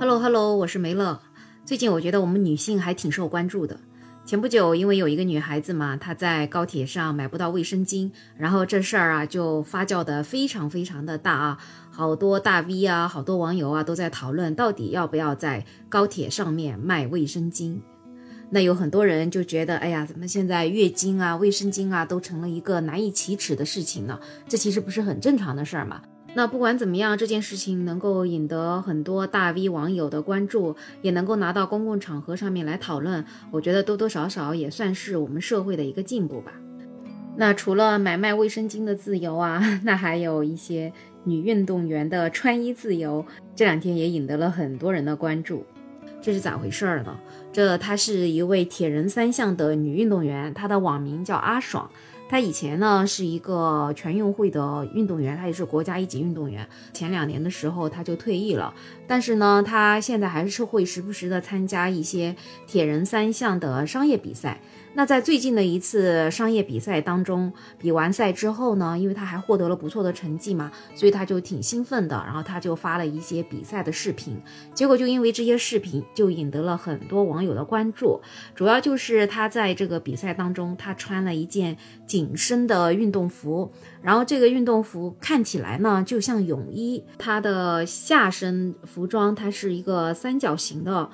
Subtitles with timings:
[0.00, 1.20] Hello Hello，我是梅乐。
[1.66, 3.78] 最近我觉得我们女性还挺受关注的。
[4.24, 11.58] 前不久，因为有一个女孩子嘛，她在高铁上买不到卫生巾，然后这事儿啊就发酵的非常非常的大啊，
[11.90, 17.76] 好多大 V 啊，好多网友啊都在讨论到底要不要在高铁上面卖卫生巾。
[18.48, 24.18] 那有很多人就觉得，哎呀，怎么现在月经啊、卫生巾啊都成了一个难以启齿的事情呢？
[24.48, 26.00] 这其实不是很正常的事儿嘛？
[26.32, 36.52] 那不管怎么样，这件事情能够引得很多大 V 网友的关注，也能够拿到公共场合上面来讨论，我觉得多多少少也算是我们社会的一个进步吧。
[37.36, 40.92] 那除了买卖卫生巾的自由啊， 那还有一些
[41.24, 43.24] 女运动员的穿衣自由，
[43.56, 45.64] 这两天也引得了很多人的关注。
[46.22, 47.18] 这是咋回事儿呢？
[47.52, 51.90] 这她是一位铁人三项的女运动员，她的网名叫阿爽。
[52.28, 56.64] 她以前呢是一个全运会的运动员，她也是国家一级运动员。
[56.92, 58.72] 前两年的时候她就退役了，
[59.06, 62.36] 但是呢，她现在还是会时不时的参加一些
[62.68, 64.60] 铁人三项的商业比赛。
[64.92, 72.16] 那在最近的一次商业比赛当中，比完赛之后呢，因为她还获得了不错的成绩嘛，所以她就挺兴奋的。
[72.26, 74.40] 然后她就发了一些比赛的视频，
[74.74, 78.20] 结果就因为这些视频，就引得了很多网网友的关注。
[78.54, 91.08] 主要就是他在这个比赛当中，他穿了一件紧身的运动服，然后这个运动服看起来呢就像泳衣，它的下身服装它是一个三角形的。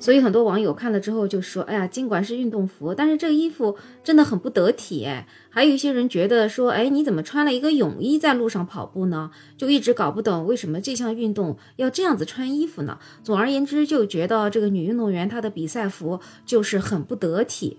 [0.00, 12.98] 所以很多网友看了之后就说：“哎呀，尽管是运动服，但是这个衣服真的很不得体。”哎还有一些人觉得说：“哎，你怎么穿了一个泳衣在路上跑步呢？”就一直搞不懂为什么这项运动要这样子穿衣服呢？
[13.24, 17.78] 总而言之，就觉得这个女运动员她的比赛服就是很不得体。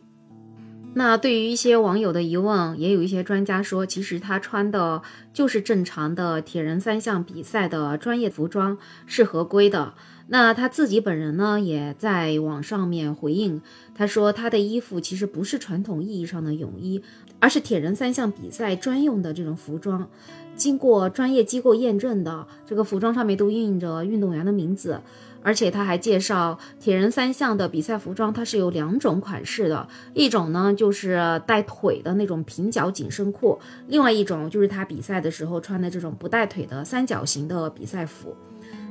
[0.99, 9.93] 那对于一些网友的疑问，也有一些专家说，其实他穿的就是正常的铁人三项比赛的专业服装，是合规的。
[10.27, 13.61] 那他自己本人呢，也在网上面回应，
[13.95, 17.01] 他说他的衣服其实不是传统意义上的泳衣，
[17.39, 20.05] 而是铁人三项比赛专用的这种服装，
[20.57, 24.99] 经过专业机构验证的，这个服装上面都印着运动员的名字，
[25.41, 38.35] 而且他还介绍铁人三项的比赛服装，它是有两种款式的，一种呢就是带腿的那种平角紧身裤，另外一种就是他比赛的时候穿的这种不带腿的三角形的比赛服。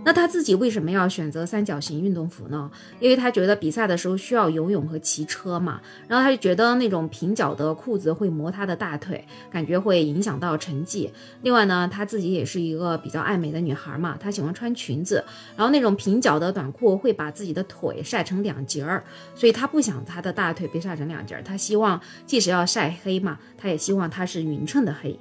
[0.04, 2.70] 那他自己为什么要选择三角形运动服呢？
[2.98, 11.12] 因为他觉得比赛的时候需要游泳和骑车嘛，然后他就觉得那种平角的裤子会磨他的大腿，感觉会影响到成绩。
[11.42, 15.22] 另外呢，他自己也是一个比较爱美的女孩嘛，她喜欢穿裙子，
[15.56, 19.04] 然后那种平角的短裤会把自己的腿晒成两截儿，
[19.34, 25.18] 所以她不想她的大腿被晒成两截儿，她希望即使要晒黑嘛，她也希望它是匀称的黑。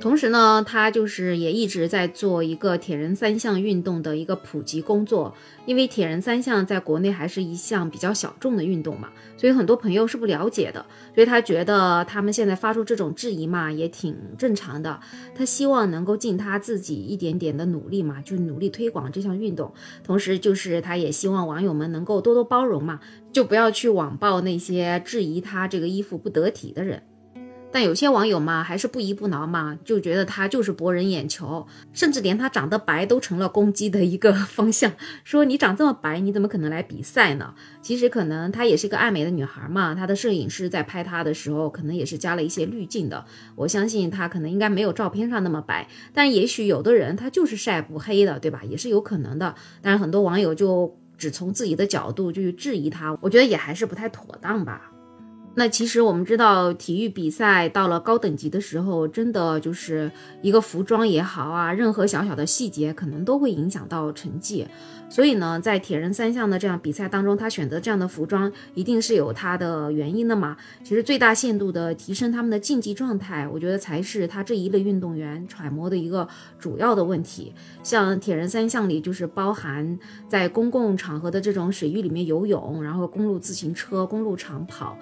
[0.00, 5.34] 同时呢，他就是也一直在做一个铁人三项运动的一个普及工作，
[5.66, 14.98] 因为铁人三项在国内还是一项比较小众的运动嘛，所以很多朋友是不了解的，所以他觉得他们现在发出这种质疑嘛，也挺正常的。
[15.34, 19.70] 他希望能够尽他自己一点点的努力嘛，就努力推广这项运动，
[20.02, 23.00] 同时就是他也希望网友们能够多多包容嘛，
[23.30, 27.02] 就不要去网暴那些质疑他这个衣服不得体的人。
[27.72, 34.92] 但有些网友嘛，还是不依不挠嘛，就觉得他就是博人眼球，甚至连他长得白都成了攻击的一个 方向。
[35.22, 37.54] 说你长这么白，你怎么可能来比赛呢？
[37.80, 43.24] 其实可能她也是一个爱美的女孩嘛，她的摄影师在拍她的时候，可能也是加了一些滤镜的。
[43.54, 48.62] 我相信她可能应该没有照片上那么白，但也许有的人他就是晒不黑的，对吧？
[48.64, 49.54] 也是有可能的。
[49.80, 54.89] 但是很多网友就只从自己的角度就去质疑她，我觉得也还是不太妥当吧。
[55.56, 60.10] 那其实我们知道，体育比赛到了高等级的时候，真的就是
[60.42, 64.66] 一个服装也好啊，任何小小的细节可能都会影响到成绩。
[65.08, 70.56] 所以呢，在铁人三项的这样比赛当中，他选择这样的服装，一定是有他的原因的嘛。
[70.84, 76.26] 其实最大限度的提升他们的竞技状态，我觉得才是他这一类运动员揣摩的一个
[76.60, 77.52] 主要的问题。
[77.82, 79.98] 像铁人三项里，就是包含
[80.28, 84.96] 在公共场合的这种水域里面游泳，然后公路自行车、公路长跑。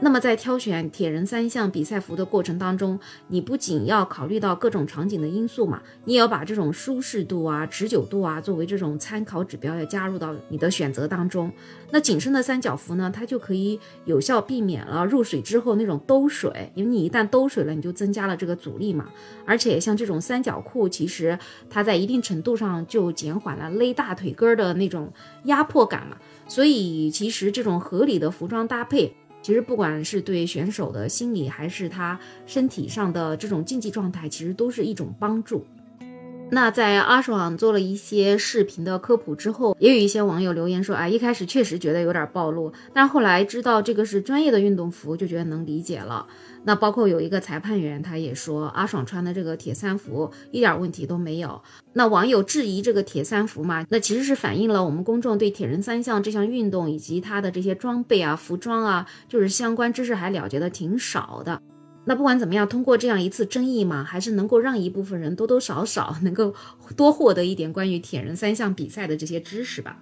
[0.00, 11.50] 那么在挑选铁人三项比赛服的过程当中，你不仅要考虑到各种场景的因素嘛，你也要把这种舒适度啊、持久度啊作为这种参考指标要加入到你的选择当中。
[11.90, 19.06] 那紧身的三角服呢，它就可以有效避免了入水之后那种兜水，因为你一旦兜水了，你就增加了这个阻力嘛。
[19.44, 21.36] 而且像这种三角裤，其实
[21.68, 25.12] 它在一定程度上就减缓了勒大腿根的那种
[25.46, 26.16] 压迫感嘛。
[26.46, 29.12] 所以其实这种合理的服装搭配。
[29.40, 35.64] 其实不管是对选手的心理，还是他身体上的这种竞技状态，其实都是一种帮助。
[36.50, 46.26] 那在阿爽做了一些视频的科普之后，也有一些网友留言说，啊，一开始确实觉得有点暴露，但后来知道这个是专业的运动服，就觉得能理解了。
[46.64, 51.62] 那包括有一个裁判员，他也说阿爽穿的这个铁三服一点问题都没有。
[51.92, 61.60] 那网友质疑这个铁三服嘛，那其实是反映了我们公众对铁人三项这项运动以及它的这些装备啊、服装啊，就是相关知识还了解的挺少的。
[62.08, 66.54] 那不管怎么样，通过这样一次争议嘛，还是能够让一部分人多多少少能够
[66.96, 69.98] 多获得一点关于铁人三项比赛的这些知识吧。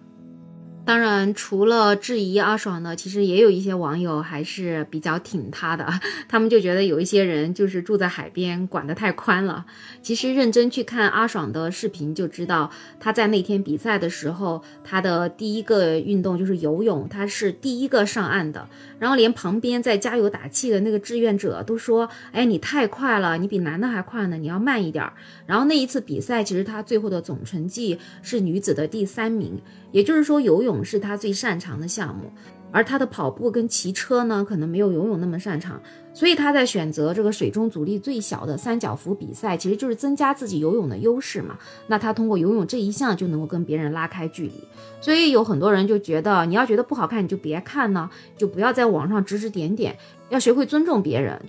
[0.86, 5.84] 当然，除了质疑阿爽呢，其实也有一些网友还是比较挺他的。
[6.28, 9.66] 他们就觉得有一些人就是住在海边，管得太宽了。
[10.00, 18.68] 其实认真去看阿爽的视频，就知道他在那天比赛的时候，他的第一个运动就是游泳，他是第一个上岸的。
[19.00, 25.04] 然后连旁边在加油打气的那个志愿者都说：“哎，你太快了，你比男的还快呢，你要慢一点。”
[25.46, 29.60] 然后那一次比赛，其实他最后的总成绩是女子的第三名。
[29.92, 32.30] 也就是说，游泳是他最擅长的项目，
[32.70, 35.80] 而他的跑步跟骑车呢，可能没有游泳那么擅长，
[36.12, 41.58] 所以他在选择这个水中阻力最小的三角浮比赛，其实就是增加自己游泳的优势嘛。
[41.86, 44.64] 那他通过游泳这一项就能够跟别人拉开距离，
[45.00, 49.96] 所以有很多人就觉得，你要觉得不好看，你就别看呢，就不要在网上指指点点，
[50.28, 51.40] 要学会尊重别人。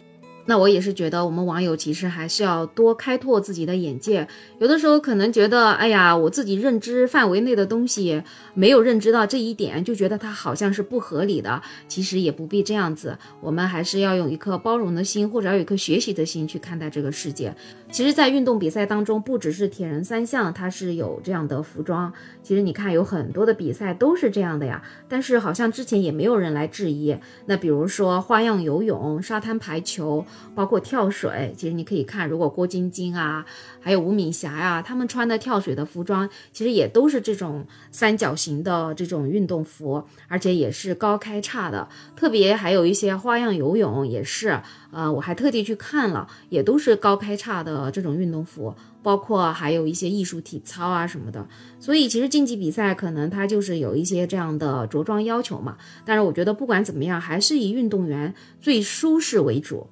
[0.48, 4.26] 那我也是觉得，我们网友其实还是要多开拓自己的眼界。
[4.60, 8.24] 有的时候可能觉得，哎呀，我自己认知范围内的东西
[8.54, 11.62] 没有认知到这一点，就觉得它好像是不合理的。
[11.90, 17.54] 其实也不必这样子，我们还是要用一颗包容的心，或者要有一颗学习的心去看待这个世界。
[17.92, 22.12] 其实，在运动比赛当中，不只是铁人三项，它是有这样的服装。
[22.42, 24.82] 其实你看，有很多的比赛都是这样的呀。
[25.10, 27.18] 但是好像之前也没有人来质疑。
[27.48, 30.26] 那比如说花样游泳、沙滩排球。
[30.56, 33.46] 包括跳水，其实你可以看，如果郭晶晶啊，
[33.80, 41.88] 还有吴敏霞呀，他们穿的跳水的服装，其实也都是这种三角形的这种运动服，而且也是高开叉的。
[42.16, 44.62] 特别还有一些花样游泳也是，
[44.92, 48.76] 呃，我还特地去看了，也都是高开叉的这种运动服。
[49.04, 51.48] 包括还有一些艺术体操啊什么的。
[51.80, 55.78] 所以其实竞技比赛可能它就是有一些这样的着装要求嘛。
[56.04, 59.88] 但是我觉得不管怎么样，还是以运动员最舒适为主。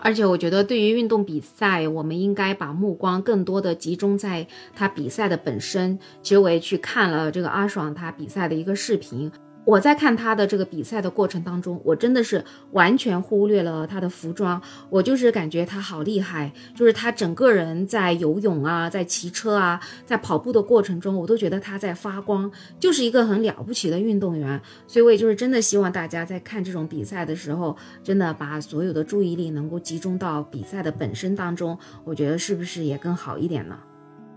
[0.00, 5.98] 而且我觉得，对于运动比赛，我们应该把目光更多的集中在他比赛的本身。
[6.22, 9.30] 其实我也去看了这个阿爽他比赛的一个视频。
[9.68, 22.50] 我在看他的这个比赛的过程当中，我真的是完全忽略了他的服装，我就是感觉他好厉害，就是他整个人在游泳啊，在骑车啊，在跑步的过程中，我都觉得他在发光，
[22.80, 24.58] 就是一个很了不起的运动员。
[24.86, 33.78] 所以我也就是真的希望大家在看这种比赛的时候，真的把所有的注意力能够集中到比赛的本身当中，我觉得是不是也更好一点呢？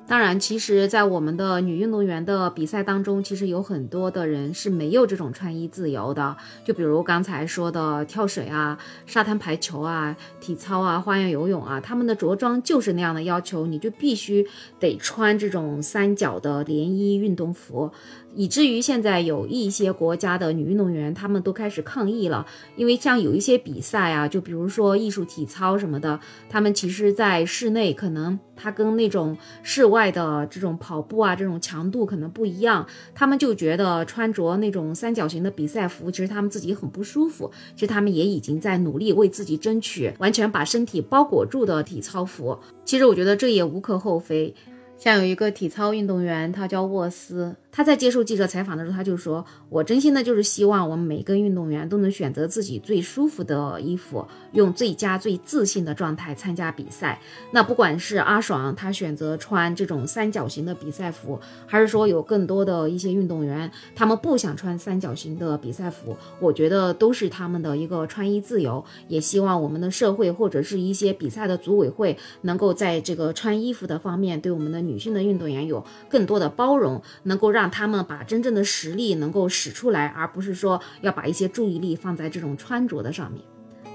[0.08, 6.36] 当然，其实，在我们的女运动员的比赛当中，其实有很多的人是没有这种穿衣自由的。
[6.66, 14.46] 就比如刚才说的跳水啊、沙滩排球啊、体操啊、花样游泳啊，他们的着装就是那样的要求，你就必须
[14.82, 17.90] 得穿这种三角的连衣运动服。
[18.34, 22.46] 以至于现在有一些国家的女运动员，她们都开始抗议了，
[22.76, 26.20] 因为像有一些比赛啊，就比如说艺术体操什么的，
[26.50, 37.52] 他们其实在室内可能它跟那种室外的这种跑步啊，这种强度可能不一样，他们就觉得穿着那种三角形的比赛服，其实他们自己很不舒服。
[37.76, 42.58] 其实他们也已经在努力为自己争取完全把身体包裹住的体操服。
[42.86, 44.54] 其实我觉得这也无可厚非。
[45.02, 47.56] 像有一个体操运动员，他叫沃斯。
[47.74, 57.20] 他在接受记者采访的时候，他就说：“我真心的就是希望我们每个运动员都能选择自己最舒服的衣服，用最佳、最自信的状态参加比赛。
[57.52, 68.84] 那不管是阿爽他选择穿这种三角形的比赛服，还是说有更多的一些运动员他们不想穿三角形的比赛服，我觉得都是他们的一个穿衣自由。
[69.08, 83.42] 也希望我们的社会或者是一些比赛的组委会能够在这个穿衣服的方面对我们的女女性的运动员有更多的包容，能够让。”他们把真正的实力能够使出来，而不是说要把一些注意力放在这种穿着的上面。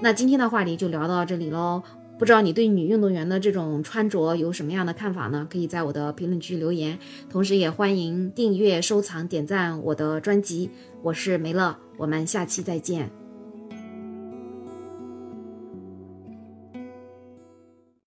[0.01, 1.83] 那今天的话题就聊到这里喽。
[2.17, 5.47] 不知道你对女运动员的这种穿着有什么样的看法呢？
[5.47, 6.97] 可以在我的评论区留言，
[7.29, 10.71] 同时也欢迎订阅、收藏、点赞我的专辑。
[11.03, 13.26] 我是梅乐，我们下期再见。